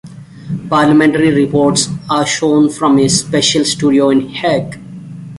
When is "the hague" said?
4.21-4.79